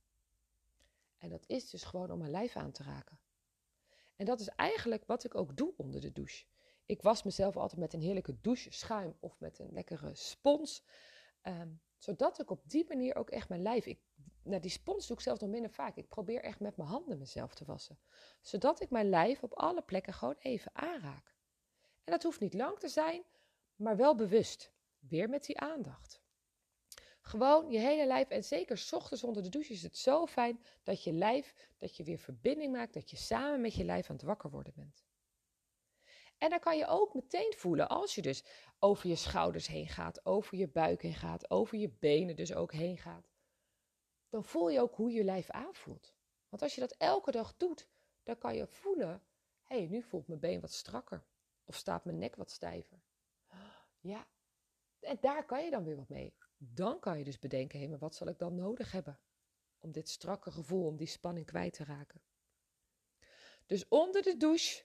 En 1.18 1.30
dat 1.30 1.44
is 1.48 1.70
dus 1.70 1.84
gewoon 1.84 2.12
om 2.12 2.18
mijn 2.18 2.32
lijf 2.32 2.56
aan 2.56 2.72
te 2.72 2.84
raken. 2.84 3.20
En 4.16 4.26
dat 4.26 4.40
is 4.40 4.48
eigenlijk 4.48 5.06
wat 5.06 5.24
ik 5.24 5.36
ook 5.36 5.58
doe 5.58 5.74
onder 5.78 6.02
de 6.02 6.12
douche. 6.12 6.46
Ik 6.86 7.02
was 7.02 7.24
mezelf 7.24 7.58
altijd 7.58 7.80
met 7.80 7.94
een 7.94 8.02
heerlijke 8.02 8.42
doucheschuim 8.42 9.16
of 9.20 9.40
met 9.40 9.60
een 9.60 9.72
lekkere 9.72 10.16
spons. 10.16 10.84
Ehm, 11.42 11.70
zodat 12.04 12.40
ik 12.40 12.50
op 12.50 12.70
die 12.70 12.86
manier 12.88 13.16
ook 13.16 13.30
echt 13.30 13.50
mijn 13.50 13.62
lijf. 13.62 13.86
Ik, 13.86 14.00
nou, 14.44 14.62
die 14.62 14.72
spons 14.72 15.08
doe 15.08 15.18
ik 15.18 15.24
zelf 15.24 15.40
nog 15.40 15.50
minder 15.50 15.72
vaak. 15.72 15.96
Ik 15.96 16.08
probeer 16.08 16.44
echt 16.44 16.60
met 16.60 16.78
mijn 16.78 16.90
handen 16.90 17.18
mezelf 17.18 17.54
te 17.54 17.66
wassen. 17.66 18.00
Zodat 18.42 18.82
ik 18.82 18.90
mijn 18.90 19.10
lijf 19.10 19.44
op 19.44 19.54
alle 19.54 19.82
plekken 19.82 20.14
gewoon 20.14 20.36
even 20.40 20.76
aanraak. 20.76 21.36
En 22.04 22.12
dat 22.12 22.24
hoeft 22.24 22.40
niet 22.40 22.54
lang 22.54 22.80
te 22.80 22.88
zijn, 22.88 23.24
maar 23.76 23.98
wel 23.98 24.16
bewust. 24.16 24.72
Weer 25.00 25.30
met 25.30 25.46
die 25.46 25.60
aandacht. 25.60 26.22
Gewoon 27.22 27.72
je 27.72 27.80
hele 27.80 28.08
lijf 28.08 28.30
en 28.30 28.44
zeker 28.44 28.78
s 28.78 28.94
ochtends 28.94 29.24
onder 29.24 29.44
de 29.44 29.50
douche 29.50 29.74
is 29.74 29.84
het 29.84 29.98
zo 29.98 30.26
fijn 30.26 30.64
dat 30.84 31.04
je 31.04 31.14
lijf, 31.14 31.54
dat 31.78 31.98
je 31.98 32.04
weer 32.04 32.20
verbinding 32.20 32.72
maakt, 32.72 32.94
dat 32.94 33.10
je 33.10 33.18
samen 33.18 33.62
met 33.62 33.76
je 33.76 33.84
lijf 33.84 34.10
aan 34.10 34.16
het 34.16 34.26
wakker 34.26 34.50
worden 34.50 34.74
bent. 34.76 35.04
En 36.44 36.50
dan 36.50 36.60
kan 36.60 36.78
je 36.78 36.88
ook 36.88 37.14
meteen 37.14 37.54
voelen 37.58 37.90
als 37.90 38.16
je 38.16 38.22
dus 38.22 38.44
over 38.80 39.10
je 39.10 39.16
schouders 39.16 39.68
heen 39.68 39.88
gaat, 39.88 40.26
over 40.26 40.58
je 40.58 40.68
buik 40.68 41.02
heen 41.02 41.14
gaat, 41.14 41.50
over 41.50 41.78
je 41.78 41.90
benen 41.90 42.36
dus 42.36 42.54
ook 42.54 42.72
heen 42.72 42.98
gaat. 42.98 43.32
Dan 44.30 44.44
voel 44.44 44.70
je 44.70 44.82
ook 44.82 44.96
hoe 44.96 45.12
je 45.12 45.24
lijf 45.24 45.50
aanvoelt. 45.50 46.14
Want 46.50 46.62
als 46.62 46.76
je 46.76 46.82
dat 46.82 46.96
elke 46.98 47.32
dag 47.32 47.58
doet, 47.58 47.88
dan 48.24 48.38
kan 48.38 48.56
je 48.56 48.68
voelen, 48.68 49.24
hé, 49.64 49.78
hey, 49.78 49.88
nu 49.88 50.02
voelt 50.02 50.28
mijn 50.28 50.40
been 50.40 50.60
wat 50.60 50.72
strakker. 50.72 51.26
Of 51.66 51.76
staat 51.76 52.06
mijn 52.06 52.18
nek 52.18 52.36
wat 52.36 52.52
stijver. 52.52 53.04
Ja, 54.00 54.28
en 55.00 55.18
daar 55.22 55.46
kan 55.46 55.64
je 55.64 55.70
dan 55.70 55.84
weer 55.84 55.96
wat 55.96 56.10
mee. 56.10 56.34
Dan 56.58 57.00
kan 57.00 57.18
je 57.18 57.24
dus 57.24 57.40
bedenken, 57.40 57.80
hé, 57.80 57.88
maar 57.88 58.00
wat 58.00 58.16
zal 58.16 58.28
ik 58.28 58.40
dan 58.40 58.56
nodig 58.56 58.92
hebben 58.92 59.20
om 59.80 59.92
dit 59.92 60.10
strakke 60.10 60.52
gevoel, 60.52 60.86
om 60.86 60.98
die 60.98 61.08
spanning 61.08 61.46
kwijt 61.46 61.74
te 61.74 61.84
raken? 61.84 62.22
Dus 63.66 63.88
onder 63.88 64.22
de 64.22 64.38
douche 64.38 64.84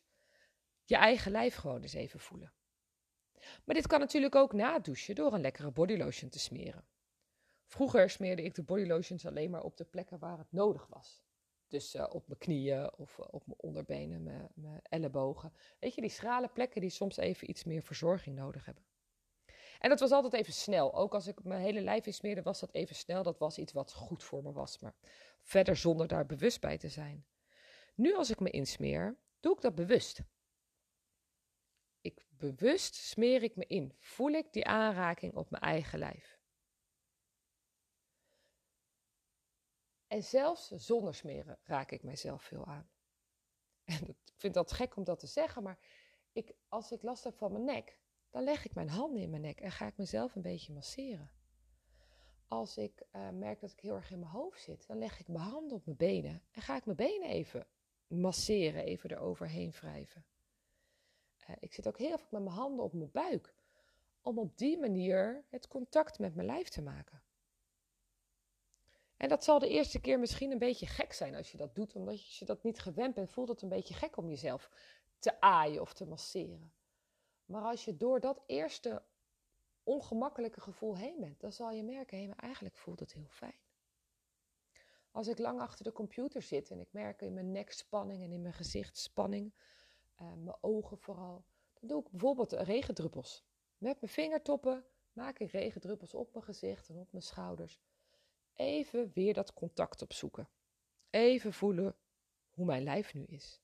je 0.89 0.97
eigen 0.97 1.33
lijf 1.33 1.55
gewoon 1.55 1.83
eens 1.83 1.93
even 1.93 2.21
voelen. 2.21 2.53
Maar 3.65 3.75
dit 3.75 3.87
kan 3.87 4.01
natuurlijk 4.01 4.35
ook 4.35 4.53
na 4.53 4.79
douchen 4.79 5.15
door 5.15 5.33
een 5.33 5.41
lekkere 5.41 5.71
bodylotion 5.71 6.31
te 6.31 6.39
smeren. 6.39 6.85
Vroeger 7.67 8.11
smeerde 8.11 8.43
ik 8.43 8.55
de 8.55 8.63
bodylotions 8.63 9.27
alleen 9.27 9.51
maar 9.51 9.63
op 9.63 9.77
de 9.77 9.85
plekken 9.85 10.19
waar 10.19 10.39
het 10.39 10.53
nodig 10.53 10.87
was. 10.87 11.23
Dus 11.67 11.95
uh, 11.95 12.07
op 12.09 12.27
mijn 12.27 12.39
knieën 12.39 12.93
of 12.97 13.19
uh, 13.19 13.27
op 13.31 13.47
mijn 13.47 13.59
onderbenen, 13.61 14.23
mijn, 14.23 14.49
mijn, 14.55 14.81
ellebogen. 14.83 15.53
Weet 15.79 15.95
je, 15.95 16.01
die 16.01 16.11
schrale 16.11 16.49
plekken 16.49 16.81
die 16.81 16.91
soms 16.91 17.17
even 17.17 17.51
iets 17.51 17.65
meer 17.65 17.83
verzorging 17.83 18.37
nodig 18.37 18.65
hebben. 18.65 18.85
En 19.79 19.89
dat 19.89 20.01
was 20.01 20.11
altijd 20.11 20.33
even 20.33 20.53
snel. 20.53 20.95
Ook 20.95 21.15
als 21.15 21.27
ik 21.27 21.45
mijn 21.45 21.61
hele 21.61 21.81
lijf 21.81 22.07
insmeerde, 22.07 22.43
was 22.43 22.61
dat 22.61 22.73
even 22.73 22.95
snel. 22.95 23.23
Dat 23.23 23.39
was 23.39 23.59
iets 23.59 23.73
wat 23.73 23.93
goed 23.93 24.25
voor 24.25 24.43
me 24.43 24.53
was. 24.53 24.79
Maar 24.79 24.95
verder 25.41 25.77
zonder 25.77 26.09
daar 26.09 26.27
bewust 26.27 26.61
bij 26.61 26.79
te 26.79 26.89
zijn. 26.89 27.27
Nu 27.95 28.15
als 28.15 28.31
ik 28.31 28.41
me 28.41 28.51
insmeer, 28.51 29.17
doe 29.41 29.55
ik 29.55 29.61
dat 29.61 29.75
bewust. 29.75 30.21
Ik 32.01 32.27
bewust 32.29 32.95
smeer 32.95 33.43
ik 33.43 33.57
me 33.57 33.67
in. 33.67 33.95
Voel 33.99 34.31
ik 34.31 34.53
die 34.53 34.67
aanraking 34.67 35.35
op 35.35 35.51
mijn 35.51 35.63
eigen 35.63 35.99
lijf. 35.99 36.39
En 40.07 40.23
zelfs 40.23 40.69
zonder 40.69 41.15
smeren 41.15 41.59
raak 41.63 41.91
ik 41.91 42.03
mijzelf 42.03 42.43
veel 42.43 42.67
aan. 42.67 42.91
En 43.85 44.09
ik 44.09 44.17
vind 44.37 44.55
dat 44.55 44.73
gek 44.73 44.97
om 44.97 45.05
dat 45.05 45.19
te 45.19 45.27
zeggen, 45.27 45.63
maar 45.63 45.79
ik, 46.33 46.55
als 46.69 46.93
ik 46.93 47.03
last 47.03 47.25
heb 47.25 47.37
van 47.37 47.53
mijn 47.53 47.65
nek, 47.65 48.01
dan 48.31 48.43
leg 48.43 48.65
ik 48.65 48.75
mijn 48.75 48.89
handen 48.89 49.23
in 49.23 49.31
mijn 49.31 49.43
nek 49.43 49.61
en 49.61 49.73
ga 49.73 49.87
ik 49.87 49.97
mezelf 49.97 50.35
een 50.35 50.43
beetje 50.43 50.73
masseren. 50.73 51.31
Als 52.49 52.77
ik 52.77 53.03
uh, 53.13 53.29
merk 53.31 53.61
dat 53.61 53.73
ik 53.73 53.81
heel 53.81 53.95
erg 53.95 54.11
in 54.11 54.19
mijn 54.19 54.31
hoofd 54.31 54.61
zit, 54.61 54.87
dan 54.87 54.99
leg 54.99 55.21
ik 55.21 55.29
mijn 55.29 55.45
handen 55.45 55.77
op 55.77 55.85
mijn 55.85 55.97
benen 55.97 56.43
en 56.51 56.63
ga 56.63 56.77
ik 56.77 56.85
mijn 56.85 56.97
benen 56.97 57.29
even 57.29 57.67
masseren, 58.07 58.85
even 58.85 59.11
eroverheen 59.11 59.71
wrijven. 59.71 60.25
Ik 61.59 61.75
zit 61.75 61.89
ook 61.89 61.99
heel 61.99 62.19
vaak 62.19 62.31
met 62.31 62.43
mijn 62.43 62.55
handen 62.55 62.85
op 62.85 62.93
mijn 62.93 63.11
buik, 63.11 63.55
om 64.23 64.39
op 64.39 64.59
die 64.59 64.79
manier 64.79 65.45
het 65.49 65.69
contact 65.69 66.19
met 66.19 66.35
mijn 66.35 66.47
lijf 66.47 66.69
te 66.69 66.83
maken. 66.83 67.23
En 69.17 69.29
dat 69.29 69.45
zal 69.45 69.59
de 69.59 69.69
eerste 69.69 70.01
keer 70.01 70.19
misschien 70.19 70.53
een 70.53 70.59
beetje 70.59 70.87
gek 70.87 71.13
zijn 71.13 71.35
als 71.35 71.51
je 71.51 71.57
dat 71.57 71.75
doet, 71.75 71.95
omdat 71.95 72.37
je 72.37 72.45
dat 72.45 72.63
niet 72.63 72.79
gewend 72.79 73.15
bent, 73.15 73.31
voelt 73.31 73.49
het 73.49 73.63
een 73.63 73.69
beetje 73.69 73.95
gek 73.95 74.17
om 74.17 74.29
jezelf 74.29 74.71
te 75.19 75.41
aaien 75.41 75.81
of 75.81 75.93
te 75.93 76.07
masseren. 76.07 76.73
Maar 77.45 77.63
als 77.63 77.85
je 77.85 77.97
door 77.97 78.21
dat 78.21 78.43
eerste 78.47 79.03
ongemakkelijke 79.83 80.61
gevoel 80.61 80.97
heen 80.97 81.21
bent, 81.21 81.41
dan 81.41 81.53
zal 81.53 81.71
je 81.71 81.83
merken, 81.83 82.19
hé, 82.19 82.27
maar 82.27 82.37
eigenlijk 82.37 82.77
voelt 82.77 83.01
het 83.01 83.13
heel 83.13 83.29
fijn. 83.29 83.59
Als 85.11 85.27
ik 85.27 85.39
lang 85.39 85.61
achter 85.61 85.85
de 85.85 85.93
computer 85.93 86.43
zit 86.43 86.71
en 86.71 86.81
ik 86.81 86.93
merk 86.93 87.23
in 87.23 87.35
mijn 87.35 87.53
nek 87.53 87.73
spanning 87.73 88.23
en 88.23 88.33
in 88.33 88.43
mijn 88.43 88.55
gezicht 88.55 88.99
spanning, 88.99 89.53
uh, 90.21 90.33
mijn 90.35 90.57
ogen 90.61 90.99
vooral, 90.99 91.45
dan 91.81 91.89
doe 91.89 92.03
ik 92.03 92.11
bijvoorbeeld 92.11 92.53
regendruppels. 92.53 93.45
Met 93.79 94.01
mijn 94.01 94.13
vingertoppen 94.13 94.85
maak 95.13 95.39
ik 95.39 95.51
regendruppels 95.51 96.15
op 96.15 96.33
mijn 96.33 96.45
gezicht 96.45 96.89
en 96.89 96.99
op 96.99 97.13
mijn 97.13 97.25
schouders 97.25 97.81
even 98.59 99.11
weer 99.15 99.35
dat 99.35 99.55
contact 99.55 100.03
opzoeken. 100.03 100.49
Even 101.11 101.53
voelen 101.53 101.97
hoe 102.51 102.65
mijn 102.65 102.83
lijf 102.83 103.15
nu 103.15 103.25
is. 103.25 103.61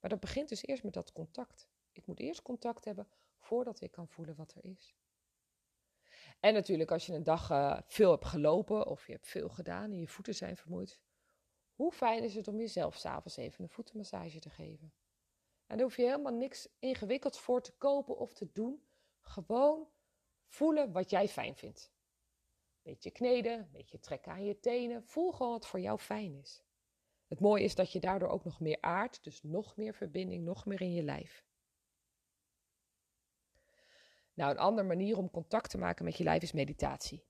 Maar 0.00 0.10
dat 0.10 0.20
begint 0.20 0.48
dus 0.48 0.66
eerst 0.66 0.82
met 0.82 0.92
dat 0.92 1.12
contact. 1.12 1.68
Ik 1.92 2.06
moet 2.06 2.20
eerst 2.20 2.42
contact 2.42 2.84
hebben 2.84 3.08
voordat 3.38 3.80
ik 3.80 3.90
kan 3.90 4.08
voelen 4.08 4.36
wat 4.36 4.54
er 4.54 4.64
is. 4.64 4.94
En 6.40 6.54
natuurlijk, 6.54 6.90
als 6.90 7.06
je 7.06 7.12
een 7.12 7.24
dag 7.24 7.50
uh, 7.50 7.80
veel 7.86 8.10
hebt 8.10 8.24
gelopen 8.24 8.86
of 8.86 9.06
je 9.06 9.12
hebt 9.12 9.28
veel 9.28 9.48
gedaan 9.48 9.90
en 9.90 10.00
je 10.00 10.08
voeten 10.08 10.34
zijn 10.34 10.56
vermoeid, 10.56 11.00
hoe 11.74 11.92
fijn 11.92 12.22
is 12.22 12.34
het 12.34 12.48
om 12.48 12.58
jezelf 12.58 12.96
s'avonds 12.96 13.36
even 13.36 13.64
een 13.64 13.70
voetenmassage 13.70 14.38
te 14.38 14.50
geven? 14.50 14.92
En 15.66 15.76
daar 15.76 15.86
hoef 15.86 15.96
je 15.96 16.02
helemaal 16.02 16.32
niks 16.32 16.68
ingewikkelds 16.78 17.40
voor 17.40 17.62
te 17.62 17.72
kopen 17.72 18.16
of 18.16 18.32
te 18.32 18.52
doen. 18.52 18.86
Gewoon 19.20 19.88
voelen 20.46 20.92
wat 20.92 21.10
jij 21.10 21.28
fijn 21.28 21.56
vindt. 21.56 21.92
Beetje 22.82 23.10
kneden, 23.10 23.68
beetje 23.72 24.00
trekken 24.00 24.32
aan 24.32 24.44
je 24.44 24.60
tenen. 24.60 25.04
Voel 25.04 25.32
gewoon 25.32 25.52
wat 25.52 25.66
voor 25.66 25.80
jou 25.80 25.98
fijn 25.98 26.34
is. 26.34 26.64
Het 27.26 27.40
mooie 27.40 27.64
is 27.64 27.74
dat 27.74 27.92
je 27.92 28.00
daardoor 28.00 28.28
ook 28.28 28.44
nog 28.44 28.60
meer 28.60 28.78
aardt, 28.80 29.24
dus 29.24 29.42
nog 29.42 29.76
meer 29.76 29.94
verbinding, 29.94 30.44
nog 30.44 30.66
meer 30.66 30.80
in 30.80 30.92
je 30.92 31.02
lijf. 31.02 31.44
Nou, 34.34 34.50
een 34.50 34.58
andere 34.58 34.86
manier 34.86 35.16
om 35.16 35.30
contact 35.30 35.70
te 35.70 35.78
maken 35.78 36.04
met 36.04 36.16
je 36.16 36.24
lijf 36.24 36.42
is 36.42 36.52
meditatie. 36.52 37.24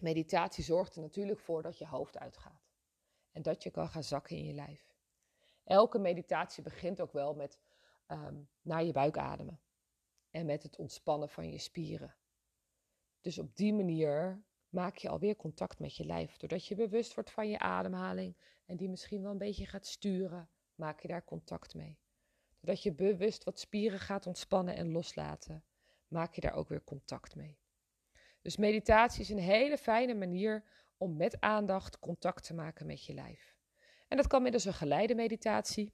Meditatie 0.00 0.64
zorgt 0.64 0.96
er 0.96 1.02
natuurlijk 1.02 1.40
voor 1.40 1.62
dat 1.62 1.78
je 1.78 1.86
hoofd 1.86 2.18
uitgaat 2.18 2.70
en 3.32 3.42
dat 3.42 3.62
je 3.62 3.70
kan 3.70 3.88
gaan 3.88 4.02
zakken 4.02 4.36
in 4.36 4.44
je 4.44 4.52
lijf. 4.52 4.87
Elke 5.68 5.98
meditatie 5.98 6.62
begint 6.62 7.00
ook 7.00 7.12
wel 7.12 7.34
met 7.34 7.58
um, 8.06 8.48
naar 8.62 8.84
je 8.84 8.92
buik 8.92 9.18
ademen 9.18 9.60
en 10.30 10.46
met 10.46 10.62
het 10.62 10.76
ontspannen 10.76 11.28
van 11.28 11.50
je 11.50 11.58
spieren. 11.58 12.14
Dus 13.20 13.38
op 13.38 13.56
die 13.56 13.74
manier 13.74 14.42
maak 14.68 14.96
je 14.96 15.08
alweer 15.08 15.36
contact 15.36 15.78
met 15.78 15.96
je 15.96 16.04
lijf. 16.04 16.36
Doordat 16.36 16.66
je 16.66 16.74
bewust 16.74 17.14
wordt 17.14 17.30
van 17.30 17.48
je 17.48 17.58
ademhaling 17.58 18.36
en 18.66 18.76
die 18.76 18.88
misschien 18.88 19.22
wel 19.22 19.30
een 19.30 19.38
beetje 19.38 19.66
gaat 19.66 19.86
sturen, 19.86 20.50
maak 20.74 21.00
je 21.00 21.08
daar 21.08 21.24
contact 21.24 21.74
mee. 21.74 21.98
Doordat 22.60 22.82
je 22.82 22.92
bewust 22.92 23.44
wat 23.44 23.58
spieren 23.58 24.00
gaat 24.00 24.26
ontspannen 24.26 24.76
en 24.76 24.92
loslaten, 24.92 25.64
maak 26.06 26.34
je 26.34 26.40
daar 26.40 26.54
ook 26.54 26.68
weer 26.68 26.84
contact 26.84 27.34
mee. 27.36 27.58
Dus 28.42 28.56
meditatie 28.56 29.20
is 29.20 29.30
een 29.30 29.38
hele 29.38 29.78
fijne 29.78 30.14
manier 30.14 30.64
om 30.96 31.16
met 31.16 31.40
aandacht 31.40 31.98
contact 31.98 32.44
te 32.44 32.54
maken 32.54 32.86
met 32.86 33.04
je 33.04 33.14
lijf. 33.14 33.57
En 34.08 34.16
dat 34.16 34.26
kan 34.26 34.42
middels 34.42 34.64
een 34.64 34.74
geleide 34.74 35.14
meditatie. 35.14 35.92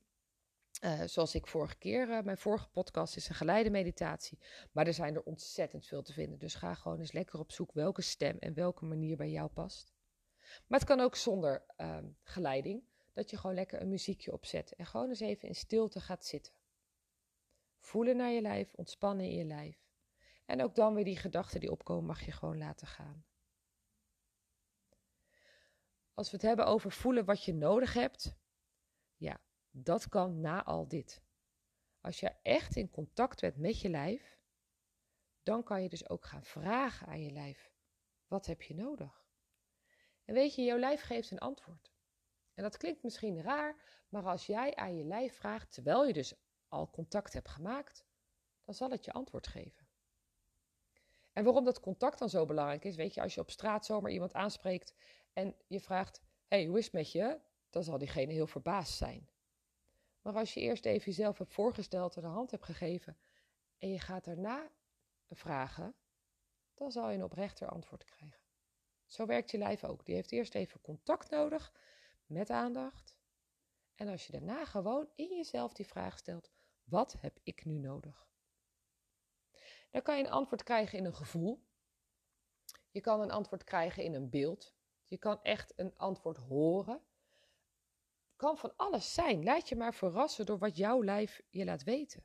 Uh, 0.85 1.03
zoals 1.05 1.35
ik 1.35 1.47
vorige 1.47 1.77
keer, 1.77 2.09
uh, 2.09 2.23
mijn 2.23 2.39
vorige 2.39 2.69
podcast 2.69 3.17
is 3.17 3.29
een 3.29 3.35
geleide 3.35 3.71
meditatie. 3.71 4.39
Maar 4.73 4.87
er 4.87 4.95
zijn 4.95 5.15
er 5.15 5.23
ontzettend 5.23 5.87
veel 5.87 6.03
te 6.03 6.13
vinden. 6.13 6.39
Dus 6.39 6.55
ga 6.55 6.75
gewoon 6.75 6.99
eens 6.99 7.13
lekker 7.13 7.39
op 7.39 7.53
zoek 7.53 7.73
welke 7.73 8.03
stem 8.03 8.39
en 8.39 8.55
welke 8.55 8.85
manier 8.85 9.17
bij 9.17 9.31
jou 9.31 9.49
past. 9.49 9.95
Maar 10.67 10.79
het 10.79 10.89
kan 10.89 11.01
ook 11.01 11.17
zonder 11.17 11.65
uh, 11.77 11.99
geleiding. 12.23 12.83
Dat 13.13 13.31
je 13.31 13.37
gewoon 13.37 13.57
lekker 13.57 13.81
een 13.81 13.89
muziekje 13.89 14.33
opzet 14.33 14.75
en 14.75 14.87
gewoon 14.87 15.09
eens 15.09 15.21
even 15.21 15.49
in 15.49 15.55
stilte 15.55 16.01
gaat 16.01 16.25
zitten. 16.25 16.53
Voelen 17.79 18.17
naar 18.17 18.31
je 18.31 18.41
lijf, 18.41 18.75
ontspannen 18.75 19.27
in 19.27 19.37
je 19.37 19.45
lijf. 19.45 19.85
En 20.47 20.63
ook 20.63 20.75
dan 20.75 20.95
weer 20.95 21.05
die 21.05 21.17
gedachten 21.17 21.61
die 21.61 21.71
opkomen 21.71 22.05
mag 22.05 22.25
je 22.25 22.33
gewoon 22.33 22.59
laten 22.59 22.87
gaan. 22.87 23.25
Als 26.15 26.31
we 26.31 26.37
het 26.37 26.47
hebben 26.47 26.67
over 26.67 26.93
voelen 26.93 27.25
wat 27.25 27.45
je 27.45 27.55
nodig 27.55 27.93
hebt. 27.93 28.37
Ja, 29.17 29.41
dat 29.71 30.09
kan 30.09 30.41
na 30.41 30.65
al 30.65 30.89
dit. 30.89 31.23
Als 32.01 32.21
je 32.21 32.33
echt 32.43 32.77
in 32.77 32.91
contact 32.91 33.41
bent 33.41 33.57
met 33.57 33.81
je 33.81 33.89
lijf, 33.89 34.39
dan 35.43 35.63
kan 35.63 35.83
je 35.83 35.89
dus 35.89 36.09
ook 36.09 36.25
gaan 36.25 36.45
vragen 36.45 37.07
aan 37.07 37.23
je 37.23 37.31
lijf: 37.31 37.73
wat 38.27 38.47
heb 38.47 38.63
je 38.63 38.75
nodig? 38.75 39.27
En 40.25 40.35
weet 40.35 40.55
je, 40.55 40.63
jouw 40.63 40.79
lijf 40.79 41.01
geeft 41.01 41.31
een 41.31 41.39
antwoord. 41.39 41.93
En 42.55 42.63
dat 42.63 42.77
klinkt 42.77 43.03
misschien 43.03 43.43
raar, 43.43 44.05
maar 44.09 44.25
als 44.25 44.47
jij 44.47 44.75
aan 44.75 44.97
je 44.97 45.05
lijf 45.05 45.37
vraagt, 45.37 45.73
terwijl 45.73 46.07
je 46.07 46.13
dus 46.13 46.35
al 46.69 46.91
contact 46.91 47.33
hebt 47.33 47.49
gemaakt, 47.49 48.05
dan 48.65 48.75
zal 48.75 48.91
het 48.91 49.05
je 49.05 49.13
antwoord 49.13 49.47
geven. 49.47 49.89
En 51.33 51.45
waarom 51.45 51.65
dat 51.65 51.81
contact 51.81 52.19
dan 52.19 52.29
zo 52.29 52.47
belangrijk 52.47 52.85
is, 52.85 52.97
weet 52.97 53.15
je, 53.15 53.21
als 53.21 53.35
je 53.35 53.41
op 53.41 53.51
straat 53.51 53.87
zomaar 53.87 54.11
iemand 54.11 54.35
aanspreekt 54.35 54.95
en 55.35 55.57
je 55.67 55.81
vraagt: 55.81 56.23
hey, 56.49 56.67
hoe 56.67 56.79
is 56.79 56.85
het 56.85 56.93
met 56.93 57.13
je? 57.13 57.41
Dan 57.71 57.83
zal 57.83 57.99
diegene 57.99 58.33
heel 58.33 58.47
verbaasd 58.47 58.97
zijn. 58.97 59.29
Maar 60.23 60.35
als 60.35 60.55
je 60.55 60.61
eerst 60.61 60.85
even 60.85 61.05
jezelf 61.05 61.39
hebt 61.39 61.53
voorgesteld 61.53 62.17
en 62.17 62.23
de 62.23 62.29
hand 62.29 62.51
hebt 62.51 62.65
gegeven 62.65 63.19
en 63.79 63.91
je 63.91 64.01
gaat 64.01 64.25
daarna 64.25 64.71
vragen, 65.29 65.95
dan 66.75 66.91
zal 66.91 67.11
je 67.11 67.17
een 67.17 67.25
oprechter 67.25 67.69
antwoord 67.69 68.05
krijgen. 68.05 68.43
Zo 69.07 69.27
werkt 69.27 69.51
je 69.51 69.59
lijf 69.59 69.85
ook. 69.85 70.05
Die 70.05 70.15
heeft 70.15 70.33
eerst 70.33 70.55
even 70.55 70.81
contact 70.81 71.31
nodig 71.31 71.73
met 72.27 72.51
aandacht. 72.51 73.17
En 73.95 74.09
als 74.09 74.27
je 74.27 74.33
daarna 74.33 74.65
gewoon 74.65 75.09
in 75.15 75.37
jezelf 75.37 75.73
die 75.73 75.87
vraag 75.87 76.19
stelt: 76.19 76.51
wat 76.85 77.17
heb 77.21 77.39
ik 77.43 77.65
nu 77.65 77.79
nodig? 77.79 78.29
Dan 79.91 80.03
kan 80.03 80.17
je 80.17 80.25
een 80.25 80.31
antwoord 80.31 80.63
krijgen 80.63 80.99
in 80.99 81.05
een 81.05 81.15
gevoel. 81.15 81.65
Je 82.91 83.01
kan 83.01 83.21
een 83.21 83.31
antwoord 83.31 83.65
krijgen 83.65 84.03
in 84.03 84.15
een 84.15 84.31
beeld. 84.31 84.75
Je 85.05 85.19
kan 85.19 85.43
echt 85.43 85.73
een 85.77 85.97
antwoord 85.97 86.37
horen 86.37 87.03
kan 88.37 88.59
van 88.59 88.77
alles 88.77 89.15
zijn. 89.15 89.45
Laat 89.45 89.69
je 89.69 89.77
maar 89.77 89.95
verrassen 89.95 90.47
door 90.47 90.59
wat 90.59 90.77
jouw 90.77 91.05
lijf 91.05 91.43
je 91.51 91.65
laat 91.65 91.83
weten. 91.83 92.25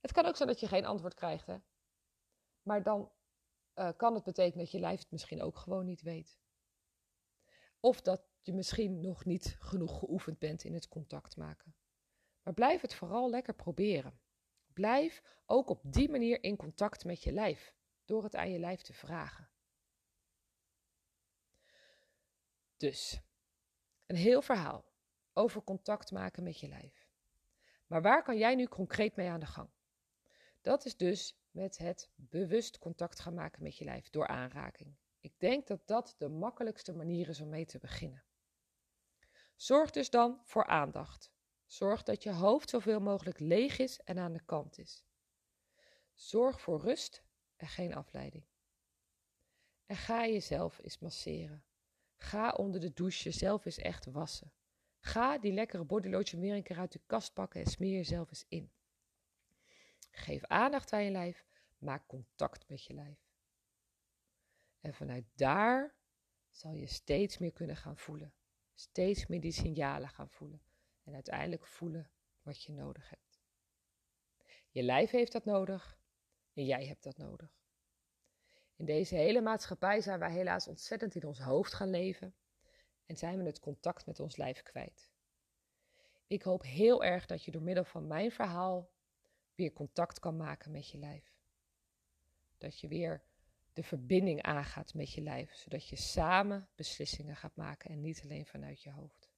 Het 0.00 0.12
kan 0.12 0.26
ook 0.26 0.36
zijn 0.36 0.48
dat 0.48 0.60
je 0.60 0.68
geen 0.68 0.84
antwoord 0.84 1.14
krijgt, 1.14 1.46
hè? 1.46 1.56
maar 2.62 2.82
dan 2.82 3.12
uh, 3.74 3.90
kan 3.96 4.14
het 4.14 4.24
betekenen 4.24 4.64
dat 4.64 4.70
je 4.72 4.78
lijf 4.78 4.98
het 4.98 5.10
misschien 5.10 5.42
ook 5.42 5.56
gewoon 5.56 5.86
niet 5.86 6.02
weet. 6.02 6.38
Of 7.80 8.00
dat 8.00 8.22
je 8.42 8.52
misschien 8.52 9.00
nog 9.00 9.24
niet 9.24 9.56
genoeg 9.58 9.98
geoefend 9.98 10.38
bent 10.38 10.64
in 10.64 10.74
het 10.74 10.88
contact 10.88 11.36
maken. 11.36 11.74
Maar 12.42 12.54
blijf 12.54 12.80
het 12.80 12.94
vooral 12.94 13.30
lekker 13.30 13.54
proberen. 13.54 14.20
Blijf 14.72 15.22
ook 15.46 15.68
op 15.68 15.80
die 15.84 16.10
manier 16.10 16.42
in 16.42 16.56
contact 16.56 17.04
met 17.04 17.22
je 17.22 17.32
lijf, 17.32 17.74
door 18.04 18.22
het 18.22 18.34
aan 18.34 18.50
je 18.50 18.58
lijf 18.58 18.82
te 18.82 18.92
vragen. 18.92 19.49
Dus, 22.80 23.20
een 24.06 24.16
heel 24.16 24.42
verhaal 24.42 24.84
over 25.32 25.62
contact 25.62 26.10
maken 26.10 26.42
met 26.42 26.60
je 26.60 26.68
lijf. 26.68 27.08
Maar 27.86 28.02
waar 28.02 28.22
kan 28.22 28.38
jij 28.38 28.54
nu 28.54 28.66
concreet 28.66 29.16
mee 29.16 29.28
aan 29.28 29.40
de 29.40 29.46
gang? 29.46 29.70
Dat 30.60 30.84
is 30.84 30.96
dus 30.96 31.38
met 31.50 31.78
het 31.78 32.10
bewust 32.14 32.78
contact 32.78 33.20
gaan 33.20 33.34
maken 33.34 33.62
met 33.62 33.76
je 33.76 33.84
lijf 33.84 34.10
door 34.10 34.26
aanraking. 34.26 34.96
Ik 35.20 35.32
denk 35.38 35.66
dat 35.66 35.86
dat 35.86 36.14
de 36.18 36.28
makkelijkste 36.28 36.92
manier 36.92 37.28
is 37.28 37.40
om 37.40 37.48
mee 37.48 37.64
te 37.64 37.78
beginnen. 37.78 38.24
Zorg 39.56 39.90
dus 39.90 40.10
dan 40.10 40.40
voor 40.44 40.66
aandacht. 40.66 41.32
Zorg 41.66 42.02
dat 42.02 42.22
je 42.22 42.32
hoofd 42.32 42.70
zoveel 42.70 43.00
mogelijk 43.00 43.38
leeg 43.38 43.78
is 43.78 44.00
en 44.00 44.18
aan 44.18 44.32
de 44.32 44.44
kant 44.44 44.78
is. 44.78 45.04
Zorg 46.14 46.60
voor 46.60 46.80
rust 46.80 47.24
en 47.56 47.68
geen 47.68 47.94
afleiding. 47.94 48.44
En 49.86 49.96
ga 49.96 50.26
jezelf 50.26 50.78
eens 50.82 50.98
masseren. 50.98 51.64
Ga 52.22 52.50
onder 52.50 52.80
de 52.80 52.92
douche 52.92 53.22
jezelf 53.22 53.64
eens 53.64 53.78
echt 53.78 54.04
wassen. 54.04 54.52
Ga 55.00 55.38
die 55.38 55.52
lekkere 55.52 55.84
bodylotion 55.84 56.40
weer 56.40 56.54
een 56.54 56.62
keer 56.62 56.78
uit 56.78 56.92
de 56.92 57.00
kast 57.06 57.32
pakken 57.32 57.60
en 57.60 57.66
smeer 57.66 57.92
jezelf 57.92 58.28
eens 58.28 58.44
in. 58.48 58.72
Geef 60.10 60.44
aandacht 60.44 60.92
aan 60.92 61.04
je 61.04 61.10
lijf. 61.10 61.44
Maak 61.78 62.06
contact 62.06 62.68
met 62.68 62.84
je 62.84 62.94
lijf. 62.94 63.18
En 64.80 64.94
vanuit 64.94 65.24
daar 65.34 65.94
zal 66.50 66.72
je 66.72 66.86
steeds 66.86 67.38
meer 67.38 67.52
kunnen 67.52 67.76
gaan 67.76 67.96
voelen. 67.96 68.34
Steeds 68.74 69.26
meer 69.26 69.40
die 69.40 69.52
signalen 69.52 70.08
gaan 70.08 70.30
voelen. 70.30 70.62
En 71.04 71.14
uiteindelijk 71.14 71.66
voelen 71.66 72.10
wat 72.42 72.62
je 72.62 72.72
nodig 72.72 73.10
hebt. 73.10 73.40
Je 74.70 74.82
lijf 74.82 75.10
heeft 75.10 75.32
dat 75.32 75.44
nodig 75.44 75.98
en 76.52 76.64
jij 76.64 76.86
hebt 76.86 77.02
dat 77.02 77.16
nodig. 77.16 77.59
In 78.80 78.86
deze 78.86 79.14
hele 79.14 79.40
maatschappij 79.40 80.00
zijn 80.00 80.18
wij 80.18 80.32
helaas 80.32 80.68
ontzettend 80.68 81.14
in 81.14 81.26
ons 81.26 81.38
hoofd 81.38 81.72
gaan 81.72 81.90
leven 81.90 82.34
en 83.06 83.16
zijn 83.16 83.38
we 83.38 83.44
het 83.44 83.60
contact 83.60 84.06
met 84.06 84.20
ons 84.20 84.36
lijf 84.36 84.62
kwijt. 84.62 85.10
Ik 86.26 86.42
hoop 86.42 86.62
heel 86.62 87.04
erg 87.04 87.26
dat 87.26 87.44
je 87.44 87.50
door 87.50 87.62
middel 87.62 87.84
van 87.84 88.06
mijn 88.06 88.30
verhaal 88.32 88.90
weer 89.54 89.72
contact 89.72 90.18
kan 90.18 90.36
maken 90.36 90.70
met 90.70 90.90
je 90.90 90.98
lijf. 90.98 91.34
Dat 92.58 92.80
je 92.80 92.88
weer 92.88 93.22
de 93.72 93.82
verbinding 93.82 94.42
aangaat 94.42 94.94
met 94.94 95.12
je 95.12 95.20
lijf, 95.20 95.54
zodat 95.54 95.88
je 95.88 95.96
samen 95.96 96.68
beslissingen 96.74 97.36
gaat 97.36 97.56
maken 97.56 97.90
en 97.90 98.00
niet 98.00 98.20
alleen 98.22 98.46
vanuit 98.46 98.82
je 98.82 98.90
hoofd. 98.90 99.30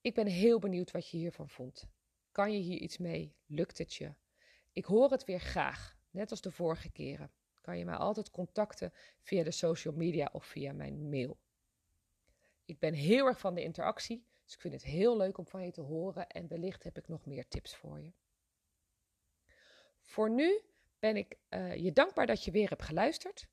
Ik 0.00 0.14
ben 0.14 0.26
heel 0.26 0.58
benieuwd 0.58 0.90
wat 0.90 1.10
je 1.10 1.16
hiervan 1.16 1.48
vond. 1.48 1.88
Kan 2.32 2.52
je 2.52 2.58
hier 2.58 2.78
iets 2.78 2.98
mee? 2.98 3.36
Lukt 3.46 3.78
het 3.78 3.94
je? 3.94 4.14
Ik 4.76 4.84
hoor 4.84 5.10
het 5.10 5.24
weer 5.24 5.40
graag, 5.40 5.96
net 6.10 6.30
als 6.30 6.40
de 6.40 6.50
vorige 6.50 6.90
keren. 6.90 7.32
Kan 7.60 7.78
je 7.78 7.84
mij 7.84 7.94
altijd 7.94 8.30
contacten 8.30 8.92
via 9.20 9.44
de 9.44 9.50
social 9.50 9.94
media 9.94 10.28
of 10.32 10.44
via 10.44 10.72
mijn 10.72 11.08
mail. 11.08 11.38
Ik 12.64 12.78
ben 12.78 12.94
heel 12.94 13.26
erg 13.26 13.38
van 13.38 13.54
de 13.54 13.62
interactie, 13.62 14.26
dus 14.44 14.54
ik 14.54 14.60
vind 14.60 14.74
het 14.74 14.82
heel 14.82 15.16
leuk 15.16 15.38
om 15.38 15.46
van 15.46 15.64
je 15.64 15.70
te 15.70 15.80
horen 15.80 16.26
en 16.26 16.48
wellicht 16.48 16.82
heb 16.82 16.98
ik 16.98 17.08
nog 17.08 17.26
meer 17.26 17.48
tips 17.48 17.76
voor 17.76 18.00
je. 18.00 18.12
Voor 20.00 20.30
nu 20.30 20.60
ben 20.98 21.16
ik 21.16 21.36
uh, 21.50 21.74
je 21.74 21.92
dankbaar 21.92 22.26
dat 22.26 22.44
je 22.44 22.50
weer 22.50 22.68
hebt 22.68 22.82
geluisterd 22.82 23.48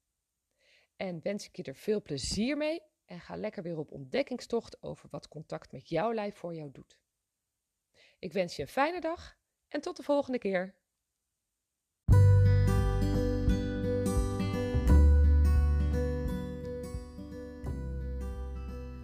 en 0.95 1.21
wens 1.21 1.45
ik 1.47 1.55
je 1.55 1.63
er 1.63 1.75
veel 1.75 2.01
plezier 2.01 2.57
mee 2.57 2.81
en 3.05 3.19
ga 3.19 3.35
lekker 3.35 3.63
weer 3.63 3.77
op 3.77 3.91
ontdekkingstocht 3.91 4.83
over 4.83 5.09
wat 5.09 5.27
contact 5.27 5.71
met 5.71 5.89
jouw 5.89 6.13
lijf 6.13 6.35
voor 6.35 6.55
jou 6.55 6.71
doet. 6.71 6.97
Ik 8.19 8.33
wens 8.33 8.55
je 8.55 8.61
een 8.61 8.67
fijne 8.67 9.01
dag 9.01 9.37
en 9.67 9.81
tot 9.81 9.97
de 9.97 10.03
volgende 10.03 10.37
keer. 10.37 10.81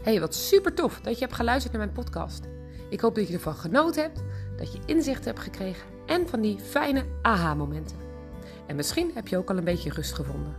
Hey, 0.02 0.20
wat 0.20 0.36
super 0.36 0.74
tof 0.74 1.00
dat 1.02 1.14
je 1.14 1.20
hebt 1.20 1.36
geluisterd 1.36 1.74
naar 1.74 1.82
mijn 1.82 1.96
podcast. 1.96 2.48
Ik 2.90 3.00
hoop 3.00 3.16
dat 3.16 3.28
je 3.28 3.34
ervan 3.34 3.56
genoten 3.56 4.02
hebt, 4.02 4.24
dat 4.58 4.74
je 4.74 4.80
inzicht 4.86 5.26
hebt 5.26 5.40
gekregen 5.40 5.88
en 6.06 6.28
van 6.28 6.42
die 6.42 6.60
fijne 6.60 7.06
aha-momenten. 7.22 7.98
En 8.68 8.76
misschien 8.76 9.12
heb 9.14 9.28
je 9.28 9.38
ook 9.38 9.50
al 9.50 9.58
een 9.58 9.64
beetje 9.64 9.92
rust 9.92 10.14
gevonden. 10.14 10.56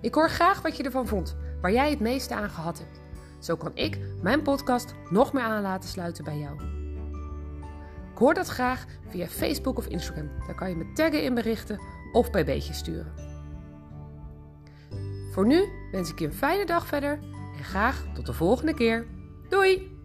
Ik 0.00 0.14
hoor 0.14 0.30
graag 0.30 0.62
wat 0.62 0.76
je 0.76 0.82
ervan 0.82 1.06
vond, 1.06 1.36
waar 1.60 1.72
jij 1.72 1.90
het 1.90 2.00
meeste 2.00 2.34
aan 2.34 2.50
gehad 2.50 2.78
hebt. 2.78 3.00
Zo 3.38 3.56
kan 3.56 3.70
ik 3.74 3.98
mijn 4.22 4.42
podcast 4.42 4.94
nog 5.10 5.32
meer 5.32 5.42
aan 5.42 5.62
laten 5.62 5.88
sluiten 5.88 6.24
bij 6.24 6.38
jou. 6.38 6.60
Ik 8.12 8.18
hoor 8.18 8.34
dat 8.34 8.48
graag 8.48 8.84
via 9.08 9.26
Facebook 9.26 9.78
of 9.78 9.86
Instagram. 9.86 10.30
Daar 10.46 10.56
kan 10.56 10.68
je 10.68 10.76
me 10.76 10.92
taggen 10.92 11.22
in 11.22 11.34
berichten 11.34 11.80
of 12.12 12.30
bij 12.30 12.44
beetjes 12.44 12.78
sturen. 12.78 13.12
Voor 15.32 15.46
nu 15.46 15.68
wens 15.92 16.10
ik 16.10 16.18
je 16.18 16.26
een 16.26 16.32
fijne 16.32 16.66
dag 16.66 16.86
verder 16.86 17.18
en 17.56 17.64
graag 17.64 18.04
tot 18.14 18.26
de 18.26 18.32
volgende 18.32 18.74
keer. 18.74 19.06
Doei! 19.48 19.95